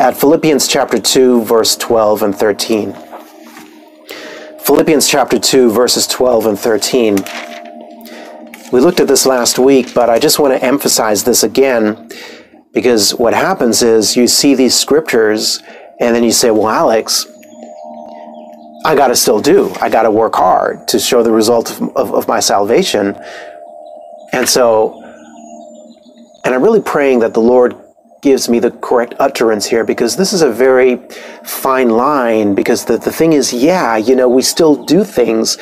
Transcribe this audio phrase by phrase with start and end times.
[0.00, 2.96] at Philippians chapter 2, verse 12 and 13.
[4.60, 7.18] Philippians chapter 2, verses 12 and 13.
[8.72, 12.08] We looked at this last week, but I just want to emphasize this again
[12.72, 15.62] because what happens is you see these scriptures
[16.00, 17.26] and then you say, well, Alex,
[18.86, 19.70] I got to still do.
[19.82, 23.20] I got to work hard to show the result of, of, of my salvation.
[24.32, 25.02] And so,
[26.46, 27.76] and I'm really praying that the Lord
[28.22, 30.96] gives me the correct utterance here because this is a very
[31.44, 35.56] fine line because the, the thing is, yeah, you know, we still do things.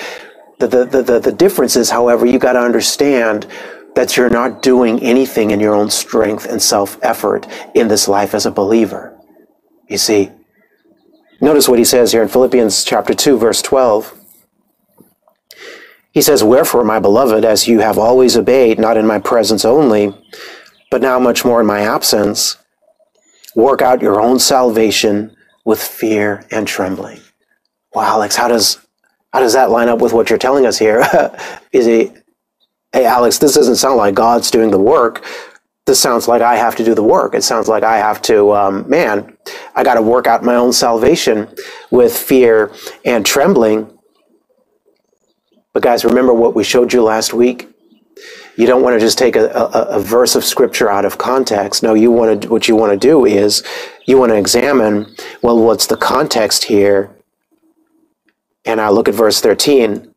[0.58, 3.46] The, the, the, the difference is, however, you got to understand
[3.94, 8.34] that you're not doing anything in your own strength and self effort in this life
[8.34, 9.18] as a believer.
[9.88, 10.30] You see,
[11.40, 14.14] notice what he says here in Philippians chapter 2, verse 12.
[16.12, 20.14] He says, Wherefore, my beloved, as you have always obeyed, not in my presence only,
[20.90, 22.56] but now much more in my absence,
[23.54, 27.20] work out your own salvation with fear and trembling.
[27.94, 28.78] Wow, Alex, how does
[29.32, 31.06] how does that line up with what you're telling us here?
[31.72, 32.12] Is he,
[32.92, 35.24] hey, Alex, this doesn't sound like God's doing the work.
[35.84, 37.34] This sounds like I have to do the work.
[37.34, 39.36] It sounds like I have to, um, man,
[39.74, 41.48] I got to work out my own salvation
[41.90, 42.72] with fear
[43.04, 43.98] and trembling.
[45.74, 47.68] But guys, remember what we showed you last week?
[48.58, 51.84] You don't want to just take a, a, a, verse of scripture out of context.
[51.84, 53.62] No, you want to, what you want to do is
[54.04, 57.08] you want to examine, well, what's the context here?
[58.64, 60.12] And I look at verse 13.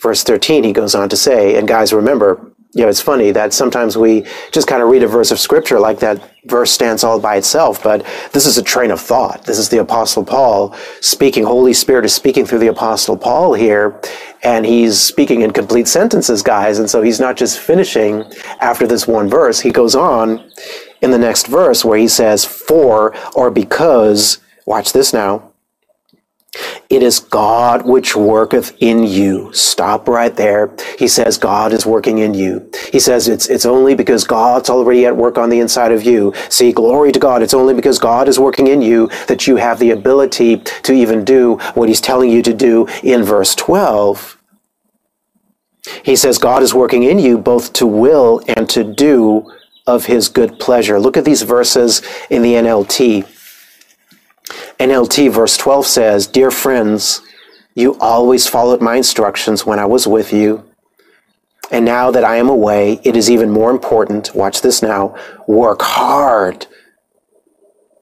[0.00, 3.52] Verse 13, he goes on to say, and guys, remember, you know, it's funny that
[3.52, 7.20] sometimes we just kind of read a verse of scripture like that verse stands all
[7.20, 9.44] by itself, but this is a train of thought.
[9.44, 11.44] This is the apostle Paul speaking.
[11.44, 14.00] Holy Spirit is speaking through the apostle Paul here
[14.42, 16.78] and he's speaking in complete sentences, guys.
[16.78, 18.24] And so he's not just finishing
[18.60, 19.60] after this one verse.
[19.60, 20.50] He goes on
[21.02, 25.51] in the next verse where he says, for or because, watch this now,
[26.90, 29.52] it is God which worketh in you.
[29.54, 30.70] Stop right there.
[30.98, 32.70] He says God is working in you.
[32.92, 36.34] He says it's, it's only because God's already at work on the inside of you.
[36.50, 37.42] See, glory to God.
[37.42, 41.24] It's only because God is working in you that you have the ability to even
[41.24, 44.38] do what he's telling you to do in verse 12.
[46.04, 49.50] He says God is working in you both to will and to do
[49.86, 51.00] of his good pleasure.
[51.00, 53.26] Look at these verses in the NLT.
[54.78, 57.22] NLT verse 12 says, Dear friends,
[57.74, 60.68] you always followed my instructions when I was with you.
[61.70, 65.16] And now that I am away, it is even more important, watch this now,
[65.46, 66.66] work hard.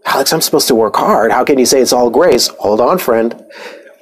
[0.04, 1.30] Alex, I'm supposed to work hard.
[1.30, 2.48] How can you say it's all grace?
[2.58, 3.44] Hold on, friend.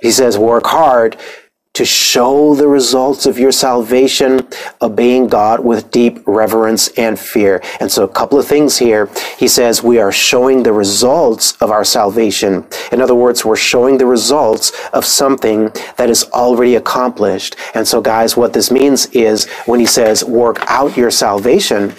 [0.00, 1.18] He says, work hard
[1.74, 4.40] to show the results of your salvation,
[4.82, 7.62] obeying God with deep reverence and fear.
[7.78, 9.08] And so a couple of things here.
[9.38, 12.66] He says we are showing the results of our salvation.
[12.90, 17.54] In other words, we're showing the results of something that is already accomplished.
[17.74, 21.94] And so guys, what this means is when he says work out your salvation,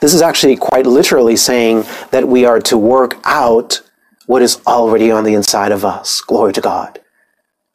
[0.00, 3.82] this is actually quite literally saying that we are to work out
[4.26, 6.20] what is already on the inside of us.
[6.20, 7.00] Glory to God.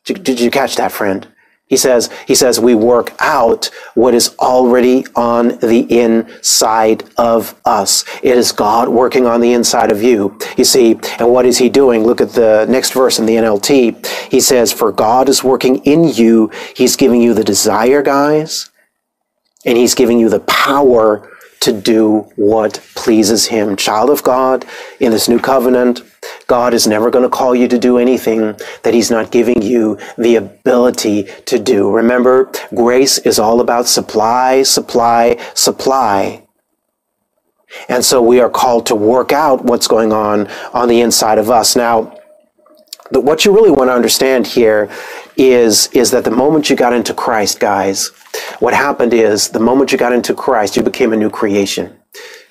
[0.05, 1.27] Did you catch that, friend?
[1.67, 8.03] He says, he says, we work out what is already on the inside of us.
[8.21, 10.37] It is God working on the inside of you.
[10.57, 12.03] You see, and what is he doing?
[12.03, 14.05] Look at the next verse in the NLT.
[14.29, 16.51] He says, for God is working in you.
[16.75, 18.69] He's giving you the desire, guys,
[19.65, 21.31] and he's giving you the power
[21.61, 23.77] to do what pleases him.
[23.77, 24.65] Child of God,
[24.99, 26.01] in this new covenant,
[26.47, 29.97] God is never going to call you to do anything that He's not giving you
[30.17, 31.89] the ability to do.
[31.89, 36.45] Remember, grace is all about supply, supply, supply.
[37.87, 41.49] And so we are called to work out what's going on on the inside of
[41.49, 41.75] us.
[41.75, 42.17] Now,
[43.11, 44.89] what you really want to understand here
[45.37, 48.09] is, is that the moment you got into Christ, guys,
[48.59, 52.00] what happened is the moment you got into Christ, you became a new creation.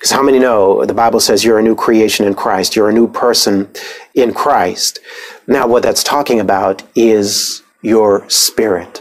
[0.01, 2.75] Because how many know the Bible says you're a new creation in Christ?
[2.75, 3.69] You're a new person
[4.15, 4.97] in Christ.
[5.45, 8.99] Now, what that's talking about is your spirit.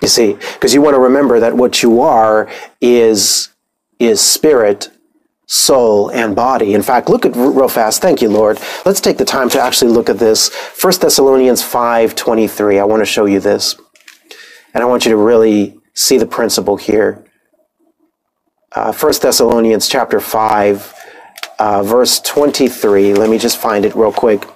[0.00, 2.48] You see, because you want to remember that what you are
[2.80, 3.48] is,
[3.98, 4.88] is spirit,
[5.46, 6.74] soul, and body.
[6.74, 8.00] In fact, look at real fast.
[8.00, 8.60] Thank you, Lord.
[8.86, 10.54] Let's take the time to actually look at this.
[10.80, 12.78] 1 Thessalonians 5:23.
[12.80, 13.74] I want to show you this.
[14.74, 17.24] And I want you to really see the principle here.
[18.74, 20.94] Uh, 1 Thessalonians chapter 5,
[21.58, 23.12] uh, verse 23.
[23.12, 24.46] Let me just find it real quick.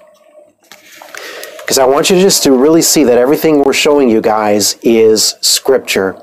[1.61, 5.37] Because I want you just to really see that everything we're showing you guys is
[5.43, 6.19] scripture.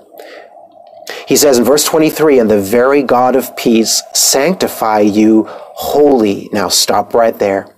[1.28, 6.50] He says in verse 23, and the very God of peace sanctify you wholly.
[6.52, 7.76] Now stop right there.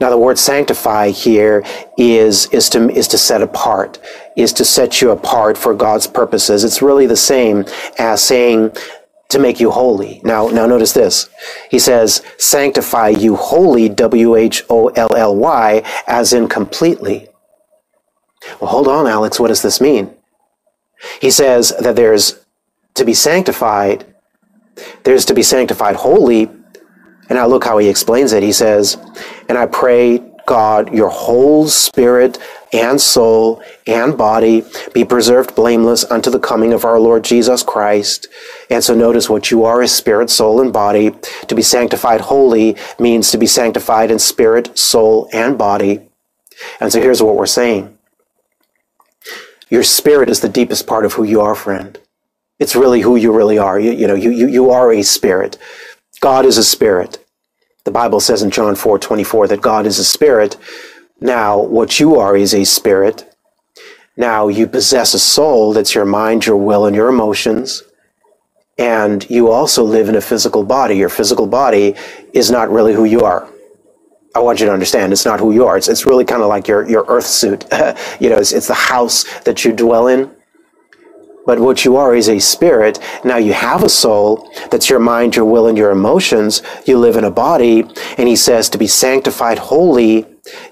[0.00, 1.62] Now the word sanctify here
[1.98, 3.98] is, is to, is to set apart,
[4.34, 6.64] is to set you apart for God's purposes.
[6.64, 7.66] It's really the same
[7.98, 8.72] as saying
[9.28, 10.20] to make you holy.
[10.24, 11.28] Now, now notice this.
[11.70, 17.28] He says, sanctify you wholly, W-H-O-L-L-Y, as in completely.
[18.60, 19.40] Well, hold on, Alex.
[19.40, 20.14] What does this mean?
[21.20, 22.44] He says that there's
[22.94, 24.06] to be sanctified,
[25.04, 26.44] there's to be sanctified wholly.
[27.28, 28.42] And now look how he explains it.
[28.42, 28.96] He says,
[29.48, 32.38] and I pray God, your whole spirit
[32.72, 38.28] and soul and body be preserved blameless unto the coming of our Lord Jesus Christ.
[38.70, 41.12] And so notice what you are is spirit, soul, and body.
[41.48, 46.00] To be sanctified wholly means to be sanctified in spirit, soul, and body.
[46.80, 47.96] And so here's what we're saying.
[49.68, 51.98] Your spirit is the deepest part of who you are, friend.
[52.58, 53.78] It's really who you really are.
[53.78, 55.58] You, you know, you, you, you are a spirit.
[56.20, 57.18] God is a spirit.
[57.84, 60.56] The Bible says in John 4 24 that God is a spirit.
[61.20, 63.32] Now, what you are is a spirit.
[64.16, 67.82] Now, you possess a soul that's your mind, your will, and your emotions.
[68.78, 70.96] And you also live in a physical body.
[70.96, 71.94] Your physical body
[72.32, 73.48] is not really who you are.
[74.34, 75.78] I want you to understand it's not who you are.
[75.78, 77.64] It's, it's really kind of like your, your earth suit.
[78.20, 80.30] you know, it's, it's the house that you dwell in.
[81.46, 82.98] But what you are is a spirit.
[83.24, 84.52] Now you have a soul.
[84.70, 86.60] That's your mind, your will, and your emotions.
[86.84, 87.84] You live in a body.
[88.18, 90.26] And he says to be sanctified holy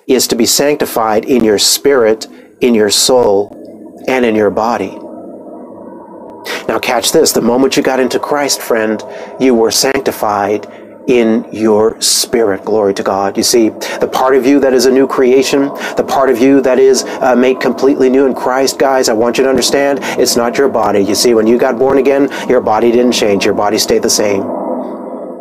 [0.07, 2.27] is to be sanctified in your spirit,
[2.61, 4.99] in your soul, and in your body.
[6.69, 7.33] Now catch this.
[7.33, 9.03] The moment you got into Christ, friend,
[9.41, 10.67] you were sanctified
[11.07, 12.65] in your spirit.
[12.65, 13.37] Glory to God.
[13.37, 15.65] You see, the part of you that is a new creation,
[15.97, 19.39] the part of you that is uh, made completely new in Christ, guys, I want
[19.39, 21.01] you to understand it's not your body.
[21.01, 23.45] You see, when you got born again, your body didn't change.
[23.45, 24.64] Your body stayed the same.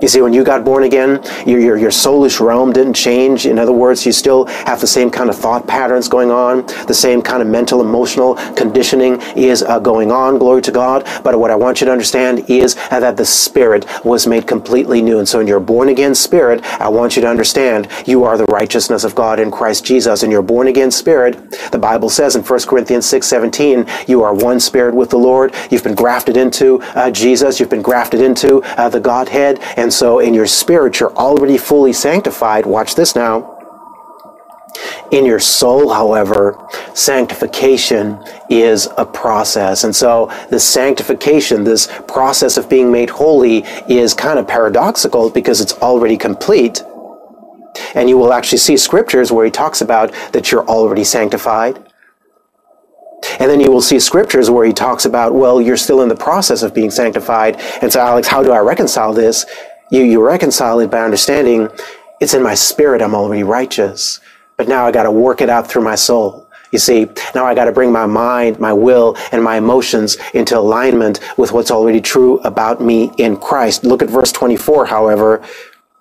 [0.04, 3.46] You see, when you got born again, your, your, your soulish realm didn't change.
[3.46, 6.94] In other words, you still have the same kind of thought patterns going on, the
[6.94, 10.40] same kind of mental, emotional conditioning is uh, going on.
[10.40, 11.08] Glory to God.
[11.24, 15.02] But what I want you to understand is uh, that the spirit was made completely
[15.02, 15.20] new.
[15.20, 18.44] And so in your born again spirit, I want you to understand you are the
[18.48, 20.22] righteousness of God in Christ Jesus.
[20.22, 24.34] In your born again spirit, the Bible says in 1 Corinthians 6 17, you are
[24.34, 25.56] one spirit with the Lord.
[25.72, 27.62] You've been grafted into uh, Jesus.
[27.62, 29.62] You've been grafted into uh, the Godhead.
[29.94, 32.66] And so in your spirit, you're already fully sanctified.
[32.66, 33.52] Watch this now.
[35.12, 36.58] In your soul, however,
[36.96, 38.18] sanctification
[38.50, 39.84] is a process.
[39.84, 45.62] And so the sanctification, this process of being made holy is kind of paradoxical because
[45.62, 46.82] it's already complete.
[47.94, 51.78] And you will actually see scriptures where he talks about that you're already sanctified.
[53.40, 56.16] And then you will see scriptures where he talks about, well, you're still in the
[56.16, 57.58] process of being sanctified.
[57.84, 59.46] And so, Alex, how do I reconcile this?
[59.94, 61.70] You, you reconcile it by understanding
[62.20, 64.20] it's in my spirit I'm already righteous.
[64.58, 66.48] But now I got to work it out through my soul.
[66.72, 70.58] You see, now I got to bring my mind, my will, and my emotions into
[70.58, 73.84] alignment with what's already true about me in Christ.
[73.84, 75.44] Look at verse 24, however.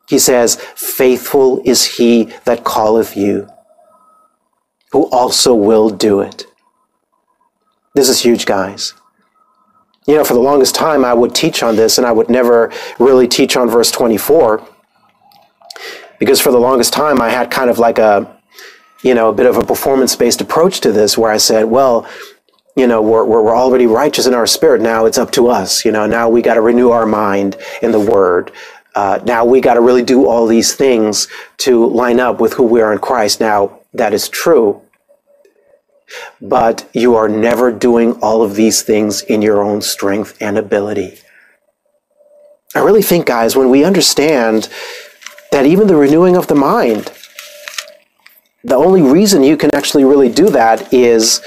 [0.08, 3.46] He says, Faithful is he that calleth you,
[4.92, 6.46] who also will do it.
[7.94, 8.94] This is huge, guys.
[10.06, 12.72] You know, for the longest time, I would teach on this and I would never
[12.98, 14.66] really teach on verse 24
[16.18, 18.36] because for the longest time, I had kind of like a,
[19.02, 22.08] you know, a bit of a performance based approach to this where I said, well,
[22.76, 24.80] you know, we're, we're already righteous in our spirit.
[24.80, 25.84] Now it's up to us.
[25.84, 28.50] You know, now we got to renew our mind in the word.
[28.94, 31.28] Uh, now we got to really do all these things
[31.58, 33.40] to line up with who we are in Christ.
[33.40, 34.81] Now that is true.
[36.40, 41.18] But you are never doing all of these things in your own strength and ability.
[42.74, 44.68] I really think, guys, when we understand
[45.50, 47.12] that even the renewing of the mind,
[48.64, 51.42] the only reason you can actually really do that is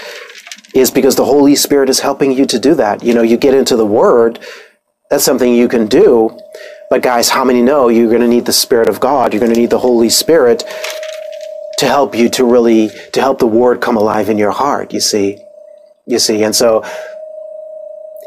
[0.74, 3.02] is because the Holy Spirit is helping you to do that.
[3.02, 4.40] You know, you get into the Word,
[5.10, 6.38] that's something you can do.
[6.90, 9.34] But guys, how many know you're going to need the Spirit of God?
[9.34, 10.64] You're going to need the Holy Spirit
[11.80, 15.00] to help you to really to help the word come alive in your heart you
[15.00, 15.44] see?
[16.06, 16.84] You see and so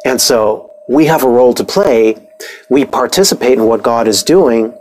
[0.04, 2.16] and so we have a role to play.
[2.70, 4.76] We participate in what God is doing,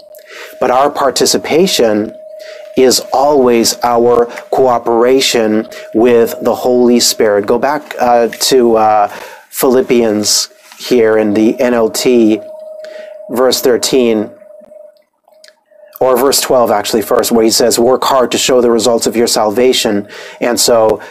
[0.60, 2.14] but our participation
[2.78, 7.46] is always our cooperation with the Holy Spirit.
[7.46, 9.08] Go back uh, to uh,
[9.50, 12.48] Philippians here in the NLT,
[13.32, 14.37] verse 13
[16.00, 19.16] or verse 12 actually first where he says work hard to show the results of
[19.16, 20.08] your salvation.
[20.40, 21.02] And so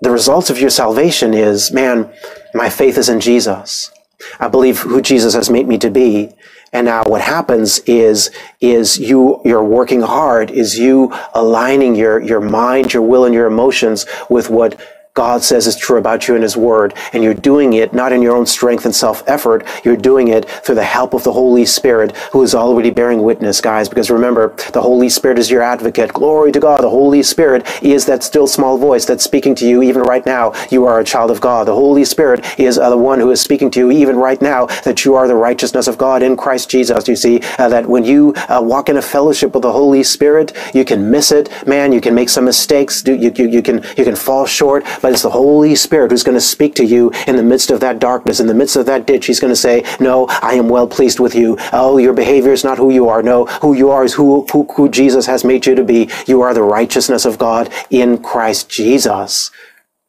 [0.00, 2.12] the results of your salvation is man
[2.54, 3.90] my faith is in jesus.
[4.38, 6.32] I believe who jesus has made me to be.
[6.74, 12.40] And now what happens is is you you're working hard is you aligning your your
[12.40, 14.80] mind your will and your emotions with what
[15.14, 18.22] God says is true about you in His Word, and you're doing it not in
[18.22, 21.66] your own strength and self effort, you're doing it through the help of the Holy
[21.66, 23.90] Spirit, who is already bearing witness, guys.
[23.90, 26.14] Because remember, the Holy Spirit is your advocate.
[26.14, 26.80] Glory to God.
[26.82, 30.54] The Holy Spirit is that still small voice that's speaking to you even right now.
[30.70, 31.68] You are a child of God.
[31.68, 34.64] The Holy Spirit is uh, the one who is speaking to you even right now
[34.84, 37.06] that you are the righteousness of God in Christ Jesus.
[37.06, 40.56] You see, uh, that when you uh, walk in a fellowship with the Holy Spirit,
[40.72, 41.50] you can miss it.
[41.66, 43.06] Man, you can make some mistakes.
[43.06, 46.36] You, you, you, can, you can fall short but it's the Holy Spirit who's going
[46.36, 49.06] to speak to you in the midst of that darkness, in the midst of that
[49.06, 49.26] ditch.
[49.26, 51.58] He's going to say, no, I am well pleased with you.
[51.72, 53.22] Oh, your behavior is not who you are.
[53.22, 56.08] No, who you are is who, who, who Jesus has made you to be.
[56.26, 59.50] You are the righteousness of God in Christ Jesus.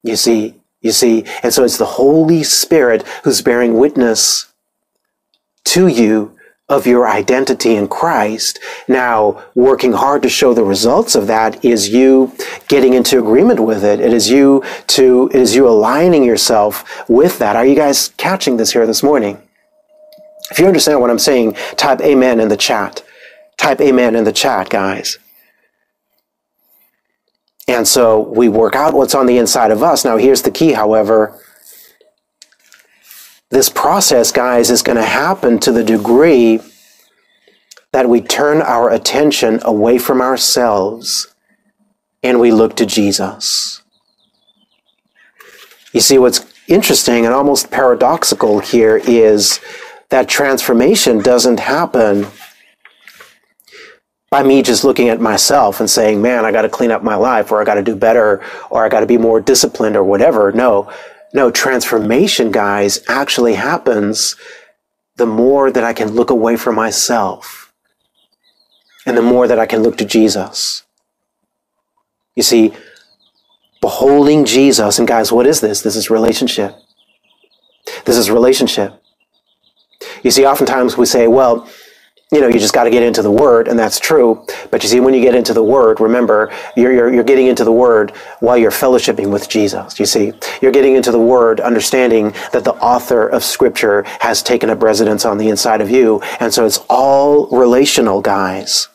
[0.03, 4.53] You see, you see, and so it's the Holy Spirit who's bearing witness
[5.65, 6.32] to you
[6.69, 8.59] of your identity in Christ.
[8.87, 12.31] Now, working hard to show the results of that is you
[12.67, 13.99] getting into agreement with it.
[13.99, 17.55] It is you to, it is you aligning yourself with that.
[17.55, 19.41] Are you guys catching this here this morning?
[20.51, 23.03] If you understand what I'm saying, type amen in the chat.
[23.57, 25.17] Type amen in the chat, guys.
[27.67, 30.05] And so we work out what's on the inside of us.
[30.05, 31.39] Now, here's the key, however
[33.53, 36.59] this process, guys, is going to happen to the degree
[37.91, 41.33] that we turn our attention away from ourselves
[42.23, 43.83] and we look to Jesus.
[45.93, 49.59] You see, what's interesting and almost paradoxical here is
[50.09, 52.25] that transformation doesn't happen
[54.31, 57.13] by me just looking at myself and saying, man, I got to clean up my
[57.13, 60.03] life, or I got to do better, or I got to be more disciplined, or
[60.03, 60.51] whatever.
[60.51, 60.91] No,
[61.33, 64.35] no, transformation, guys, actually happens
[65.15, 67.73] the more that I can look away from myself
[69.05, 70.83] and the more that I can look to Jesus.
[72.35, 72.73] You see,
[73.81, 75.81] beholding Jesus, and guys, what is this?
[75.81, 76.75] This is relationship.
[78.05, 79.01] This is relationship.
[80.23, 81.67] You see, oftentimes we say, well,
[82.33, 84.45] you know, you just got to get into the Word, and that's true.
[84.71, 87.63] But you see, when you get into the Word, remember, you're, you're, you're getting into
[87.65, 88.11] the Word
[88.41, 89.99] while you're fellowshipping with Jesus.
[89.99, 94.69] You see, you're getting into the Word, understanding that the author of Scripture has taken
[94.71, 96.21] up residence on the inside of you.
[96.41, 98.89] And so it's all relational, guys.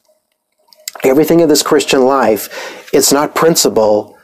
[1.05, 4.19] Everything in this Christian life, it's not principle,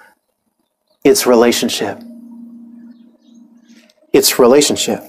[1.05, 2.01] it's relationship.
[4.13, 5.03] It's relationship.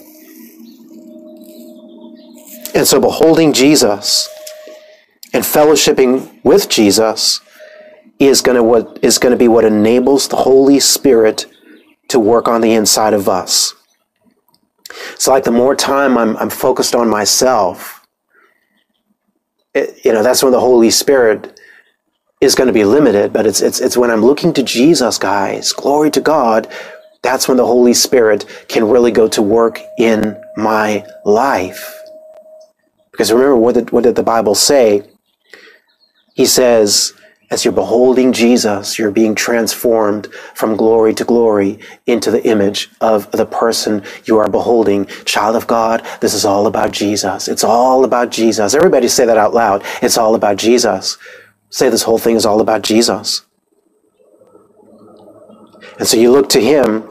[2.76, 4.30] And so beholding Jesus
[5.34, 7.42] and fellowshipping with Jesus
[8.20, 11.48] is going to what is going to be what enables the Holy Spirit
[12.10, 13.74] to work on the inside of us.
[15.18, 18.06] So like the more time I'm, I'm focused on myself,
[19.74, 21.60] it, you know, that's when the Holy Spirit
[22.42, 25.74] is going to be limited, but it's, it's, it's when I'm looking to Jesus, guys,
[25.74, 26.72] glory to God,
[27.24, 31.95] that's when the Holy Spirit can really go to work in my life.
[33.16, 35.10] Because remember, what did, what did the Bible say?
[36.34, 37.14] He says,
[37.50, 43.32] as you're beholding Jesus, you're being transformed from glory to glory into the image of
[43.32, 45.06] the person you are beholding.
[45.24, 47.48] Child of God, this is all about Jesus.
[47.48, 48.74] It's all about Jesus.
[48.74, 49.84] Everybody say that out loud.
[50.02, 51.18] It's all about Jesus.
[51.70, 53.44] Say this whole thing is all about Jesus.
[56.00, 57.04] And so you look to Him.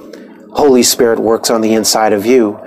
[0.52, 2.60] Holy Spirit works on the inside of you.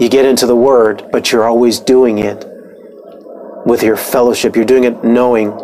[0.00, 2.44] You get into the Word, but you're always doing it
[3.64, 4.56] with your fellowship.
[4.56, 5.58] You're doing it knowing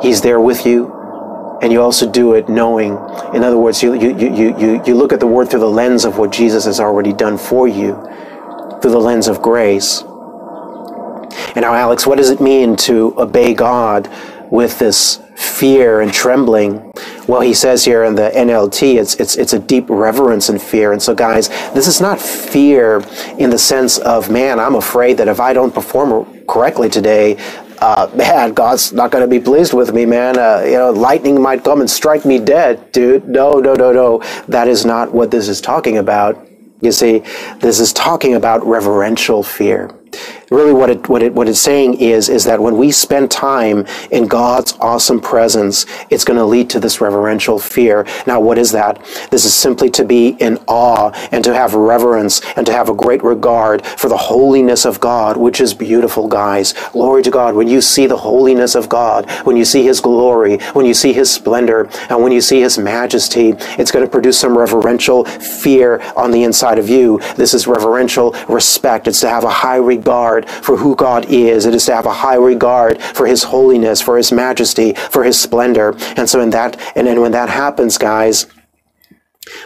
[0.00, 0.92] He's there with you,
[1.60, 2.92] and you also do it knowing.
[3.34, 6.04] In other words, you, you, you, you, you look at the Word through the lens
[6.04, 7.94] of what Jesus has already done for you,
[8.80, 10.02] through the lens of grace.
[11.54, 14.08] And now, Alex, what does it mean to obey God
[14.52, 16.87] with this fear and trembling?
[17.28, 20.92] Well, he says here in the NLT, it's, it's, it's a deep reverence and fear.
[20.92, 23.04] And so, guys, this is not fear
[23.36, 27.36] in the sense of, man, I'm afraid that if I don't perform correctly today,
[27.80, 30.38] uh, man, God's not going to be pleased with me, man.
[30.38, 33.28] Uh, you know, lightning might come and strike me dead, dude.
[33.28, 34.22] No, no, no, no.
[34.48, 36.42] That is not what this is talking about.
[36.80, 37.18] You see,
[37.60, 39.94] this is talking about reverential fear
[40.50, 43.86] really what it what it what it's saying is is that when we spend time
[44.10, 48.06] in God's awesome presence, it's going to lead to this reverential fear.
[48.26, 49.04] Now, what is that?
[49.30, 52.94] This is simply to be in awe and to have reverence and to have a
[52.94, 56.72] great regard for the holiness of God, which is beautiful, guys.
[56.92, 57.54] Glory to God.
[57.54, 61.12] When you see the holiness of God, when you see His glory, when you see
[61.12, 66.00] His splendor, and when you see His majesty, it's going to produce some reverential fear
[66.16, 67.18] on the inside of you.
[67.36, 69.06] This is reverential respect.
[69.08, 71.66] It's to have a high regard regard for who God is.
[71.66, 75.38] It is to have a high regard for His holiness, for His majesty, for His
[75.38, 75.94] splendor.
[76.16, 78.46] And so in that, and then when that happens, guys,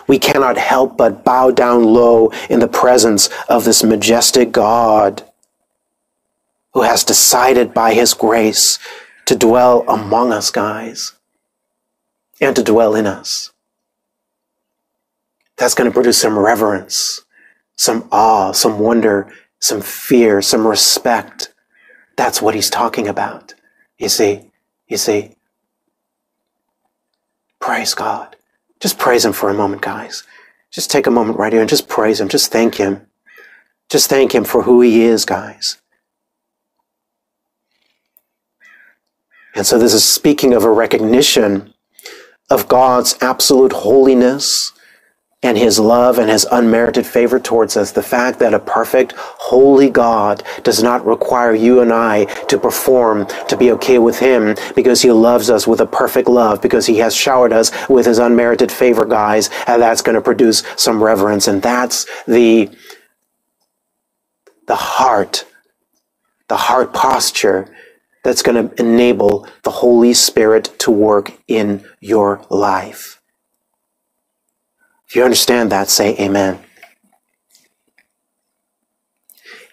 [0.07, 5.25] we cannot help but bow down low in the presence of this majestic God
[6.73, 8.79] who has decided by His grace
[9.27, 11.13] to dwell among us, guys,
[12.41, 13.53] and to dwell in us.
[15.57, 17.23] That's going to produce some reverence,
[17.77, 21.55] some awe, some wonder, some fear, some respect.
[22.17, 23.55] That's what he's talking about.
[23.97, 24.51] You see,
[24.89, 25.37] you see.
[27.61, 28.37] Praise God.
[28.81, 30.25] Just praise him for a moment, guys.
[30.73, 32.29] Just take a moment right here and just praise him.
[32.29, 33.07] Just thank him.
[33.89, 35.81] Just thank him for who he is, guys.
[39.55, 41.73] And so this is speaking of a recognition
[42.51, 44.73] of God's absolute holiness,
[45.43, 49.91] and his love and his unmerited favor towards us, the fact that a perfect, holy
[49.91, 55.03] God does not require you and I to perform to be okay with him because
[55.03, 58.71] he loves us with a perfect love, because he has showered us with his unmerited
[58.71, 61.49] favor, guys, and that's going to produce some reverence.
[61.49, 62.71] And that's the,
[64.69, 65.45] the heart,
[66.49, 67.75] the heart posture
[68.23, 73.22] that's going to enable the Holy Spirit to work in your life.
[75.13, 76.59] If you understand that, say amen.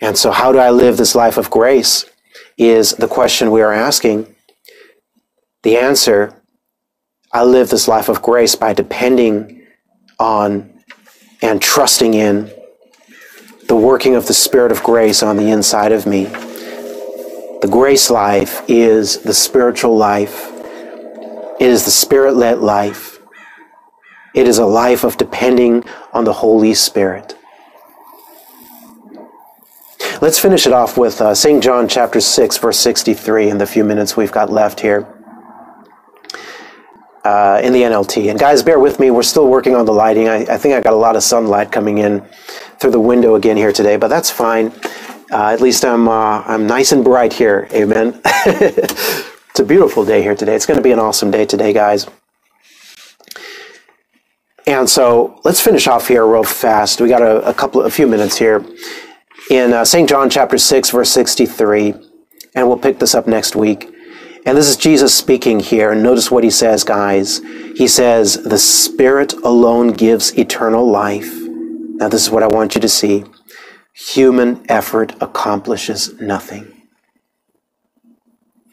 [0.01, 2.03] And so, how do I live this life of grace?
[2.57, 4.35] Is the question we are asking.
[5.63, 6.43] The answer
[7.31, 9.65] I live this life of grace by depending
[10.19, 10.77] on
[11.41, 12.51] and trusting in
[13.69, 16.25] the working of the Spirit of grace on the inside of me.
[16.25, 20.51] The grace life is the spiritual life,
[21.61, 23.18] it is the spirit led life.
[24.33, 27.35] It is a life of depending on the Holy Spirit.
[30.21, 31.63] Let's finish it off with uh, St.
[31.63, 35.07] John chapter 6, verse 63 in the few minutes we've got left here
[37.23, 38.29] uh, in the NLT.
[38.29, 39.11] And guys, bear with me.
[39.11, 40.27] We're still working on the lighting.
[40.27, 42.21] I, I, think I got a lot of sunlight coming in
[42.79, 44.73] through the window again here today, but that's fine.
[45.31, 47.67] Uh, at least I'm, uh, I'm nice and bright here.
[47.71, 48.19] Amen.
[48.25, 50.55] it's a beautiful day here today.
[50.55, 52.07] It's going to be an awesome day today, guys.
[54.69, 57.01] And so let's finish off here real fast.
[57.01, 58.63] We got a, a couple, a few minutes here
[59.49, 60.07] in uh, St.
[60.07, 61.95] John chapter 6, verse 63,
[62.53, 63.91] and we'll pick this up next week.
[64.45, 65.91] And this is Jesus speaking here.
[65.91, 67.39] And notice what he says, guys.
[67.75, 71.33] He says, The Spirit alone gives eternal life.
[71.33, 73.23] Now, this is what I want you to see
[73.95, 76.83] human effort accomplishes nothing.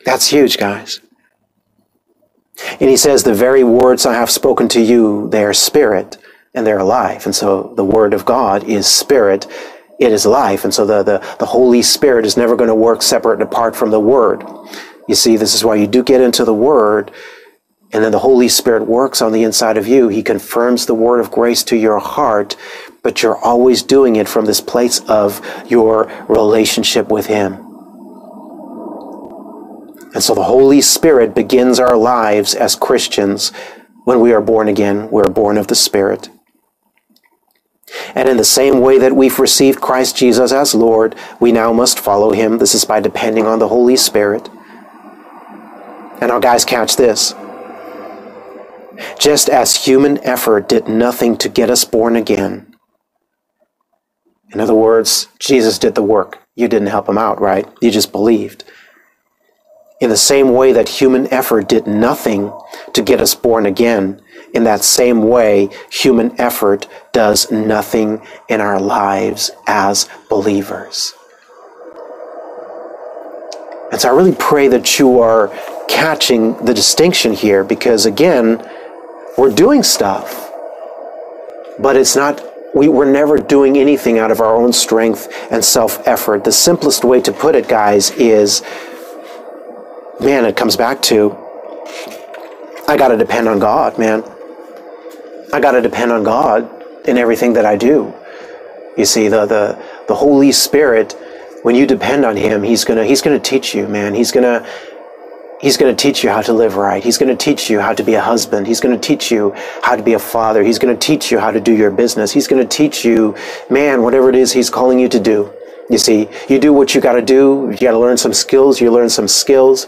[0.05, 1.01] That's huge, guys.
[2.81, 6.19] And he says, The very words I have spoken to you, they are spirit
[6.55, 7.27] and they're life.
[7.27, 9.47] And so the word of God is spirit,
[10.01, 10.65] it is life.
[10.65, 13.77] And so the, the, the Holy Spirit is never going to work separate and apart
[13.77, 14.43] from the word.
[15.07, 17.13] You see, this is why you do get into the word,
[17.93, 20.09] and then the Holy Spirit works on the inside of you.
[20.09, 22.57] He confirms the word of grace to your heart,
[23.03, 25.41] but you're always doing it from this place of
[25.71, 27.66] your relationship with Him.
[30.17, 33.53] And so the Holy Spirit begins our lives as Christians
[34.05, 35.11] when we are born again.
[35.11, 36.31] We're born of the Spirit.
[38.15, 42.01] And in the same way that we've received Christ Jesus as Lord, we now must
[42.01, 42.57] follow him.
[42.57, 44.49] This is by depending on the Holy Spirit.
[46.23, 47.35] And now, guys, catch this.
[49.19, 52.75] Just as human effort did nothing to get us born again,
[54.49, 56.39] in other words, Jesus did the work.
[56.55, 57.69] You didn't help him out, right?
[57.83, 58.65] You just believed
[60.01, 62.53] in the same way that human effort did nothing
[62.93, 64.21] to get us born again,
[64.53, 71.15] in that same way, human effort does nothing in our lives as believers.
[73.93, 75.49] And so I really pray that you are
[75.89, 78.67] catching the distinction here because, again,
[79.39, 80.51] we're doing stuff,
[81.79, 82.43] but it's not,
[82.75, 86.45] we, we're never doing anything out of our own strength and self effort.
[86.45, 88.63] The simplest way to put it, guys, is
[90.21, 91.37] man, it comes back to
[92.89, 94.23] I got to depend on God, man.
[95.53, 96.71] I got to depend on God
[97.07, 98.15] in everything that I do.
[98.97, 101.13] You see, the, the, the Holy Spirit,
[101.63, 104.15] when you depend on Him, He's gonna, He's gonna teach you, man.
[104.15, 104.67] He's gonna,
[105.61, 107.03] He's to teach you how to live right.
[107.03, 108.67] He's to teach you how to be a husband.
[108.67, 109.53] He's to teach you
[109.83, 110.63] how to be a father.
[110.63, 112.31] He's to teach you how to do your business.
[112.31, 113.35] He's to teach you,
[113.71, 115.53] man, whatever it is He's calling you to do.
[115.89, 117.71] You see, you do what you got to do.
[117.71, 118.81] You got to learn some skills.
[118.81, 119.87] You learn some skills.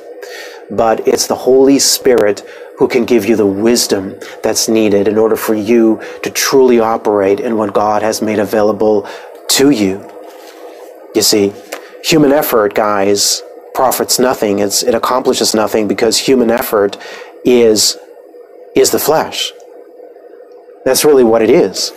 [0.71, 2.45] But it's the Holy Spirit
[2.79, 7.41] who can give you the wisdom that's needed in order for you to truly operate
[7.41, 9.09] in what God has made available
[9.49, 10.09] to you.
[11.15, 11.53] You see,
[12.05, 13.43] human effort, guys,
[13.75, 14.61] profits nothing.
[14.61, 16.97] It's, it accomplishes nothing because human effort
[17.45, 17.99] is,
[18.77, 19.53] is the flesh.
[20.85, 21.93] That's really what it is.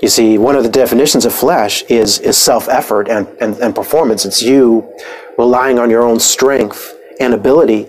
[0.00, 3.74] You see, one of the definitions of flesh is, is self effort and, and, and
[3.74, 4.24] performance.
[4.24, 4.92] It's you
[5.36, 7.88] relying on your own strength and ability.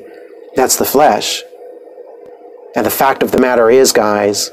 [0.55, 1.43] That's the flesh.
[2.75, 4.51] And the fact of the matter is, guys,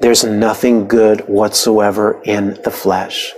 [0.00, 3.32] there's nothing good whatsoever in the flesh.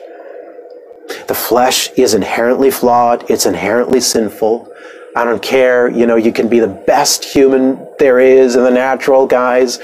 [1.26, 4.72] The flesh is inherently flawed, it's inherently sinful.
[5.16, 8.70] I don't care, you know, you can be the best human there is in the
[8.70, 9.80] natural, guys,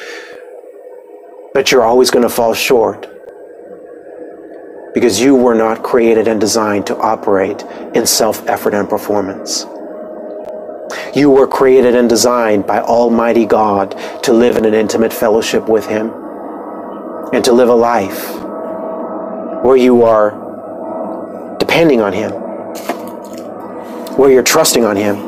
[1.57, 3.09] but you're always going to fall short.
[4.93, 7.63] Because you were not created and designed to operate
[7.95, 9.65] in self effort and performance.
[11.15, 13.93] You were created and designed by Almighty God
[14.25, 16.11] to live in an intimate fellowship with Him
[17.33, 18.35] and to live a life
[19.65, 22.33] where you are depending on Him,
[24.19, 25.26] where you're trusting on Him.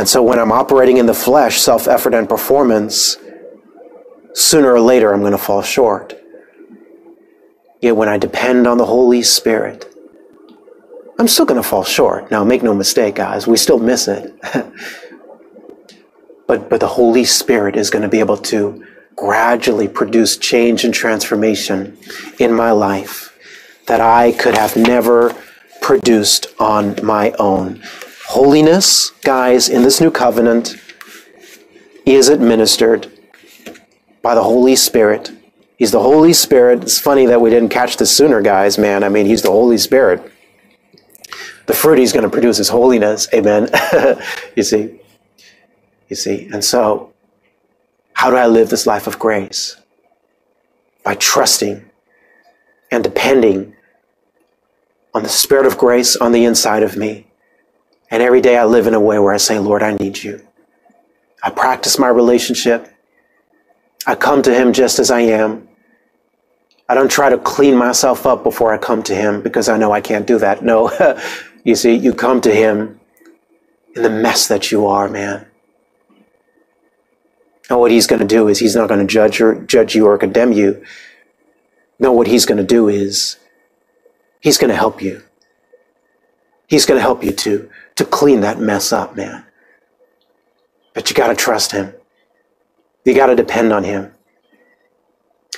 [0.00, 3.18] And so when I'm operating in the flesh, self effort and performance,
[4.32, 6.18] sooner or later I'm going to fall short.
[7.82, 9.94] Yet when I depend on the Holy Spirit,
[11.18, 12.30] I'm still going to fall short.
[12.30, 14.34] Now, make no mistake, guys, we still miss it.
[16.46, 18.82] but, but the Holy Spirit is going to be able to
[19.16, 21.98] gradually produce change and transformation
[22.38, 23.38] in my life
[23.86, 25.34] that I could have never
[25.82, 27.82] produced on my own.
[28.30, 30.76] Holiness, guys, in this new covenant
[32.06, 33.10] is administered
[34.22, 35.32] by the Holy Spirit.
[35.78, 36.84] He's the Holy Spirit.
[36.84, 39.02] It's funny that we didn't catch this sooner, guys, man.
[39.02, 40.22] I mean, He's the Holy Spirit.
[41.66, 43.26] The fruit He's going to produce is holiness.
[43.34, 43.68] Amen.
[44.56, 45.00] you see?
[46.08, 46.48] You see?
[46.52, 47.12] And so,
[48.12, 49.76] how do I live this life of grace?
[51.02, 51.84] By trusting
[52.92, 53.74] and depending
[55.14, 57.26] on the Spirit of grace on the inside of me.
[58.10, 60.44] And every day I live in a way where I say, Lord, I need you.
[61.42, 62.88] I practice my relationship.
[64.06, 65.68] I come to Him just as I am.
[66.88, 69.92] I don't try to clean myself up before I come to Him because I know
[69.92, 70.64] I can't do that.
[70.64, 70.90] No,
[71.64, 72.98] you see, you come to Him
[73.94, 75.46] in the mess that you are, man.
[77.68, 80.06] And what He's going to do is He's not going to judge or judge you
[80.06, 80.84] or condemn you.
[82.00, 83.36] No, what He's going to do is
[84.40, 85.22] He's going to help you.
[86.66, 87.70] He's going to help you to,
[88.00, 89.44] to clean that mess up, man.
[90.94, 91.92] But you got to trust him.
[93.04, 94.12] You got to depend on him.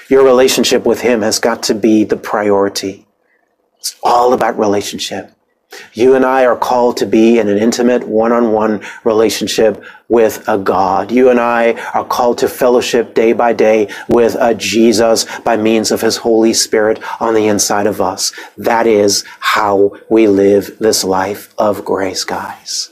[0.08, 3.06] Your relationship with him has got to be the priority.
[3.78, 5.30] It's all about relationship.
[5.92, 11.10] You and I are called to be in an intimate one-on-one relationship with a God.
[11.10, 15.90] You and I are called to fellowship day by day with a Jesus by means
[15.90, 18.32] of his Holy Spirit on the inside of us.
[18.56, 22.91] That is how we live this life of grace, guys.